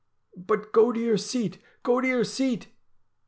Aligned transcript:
'But 0.49 0.71
go 0.71 0.91
to 0.91 0.99
your 0.99 1.19
seat! 1.19 1.59
go 1.83 2.01
to 2.01 2.07
your 2.07 2.23
seat 2.23 2.69